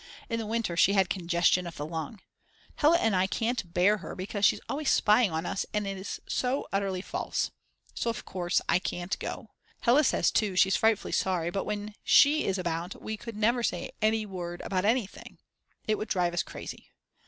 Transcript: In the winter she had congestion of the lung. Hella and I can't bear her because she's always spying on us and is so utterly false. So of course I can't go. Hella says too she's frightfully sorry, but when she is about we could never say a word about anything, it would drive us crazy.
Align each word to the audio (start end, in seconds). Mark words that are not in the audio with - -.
In 0.29 0.39
the 0.39 0.47
winter 0.47 0.75
she 0.75 0.93
had 0.93 1.11
congestion 1.11 1.67
of 1.67 1.77
the 1.77 1.85
lung. 1.85 2.21
Hella 2.77 2.97
and 2.97 3.15
I 3.15 3.27
can't 3.27 3.71
bear 3.71 3.97
her 3.97 4.15
because 4.15 4.45
she's 4.45 4.59
always 4.67 4.89
spying 4.89 5.29
on 5.29 5.45
us 5.45 5.63
and 5.75 5.85
is 5.85 6.19
so 6.27 6.67
utterly 6.73 7.01
false. 7.03 7.51
So 7.93 8.09
of 8.09 8.25
course 8.25 8.61
I 8.67 8.79
can't 8.79 9.15
go. 9.19 9.51
Hella 9.81 10.03
says 10.03 10.31
too 10.31 10.55
she's 10.55 10.75
frightfully 10.75 11.11
sorry, 11.11 11.51
but 11.51 11.65
when 11.65 11.93
she 12.03 12.45
is 12.45 12.57
about 12.57 12.99
we 12.99 13.15
could 13.15 13.35
never 13.37 13.61
say 13.61 13.91
a 14.01 14.25
word 14.25 14.61
about 14.61 14.85
anything, 14.85 15.37
it 15.87 15.99
would 15.99 16.07
drive 16.07 16.33
us 16.33 16.41
crazy. 16.41 16.89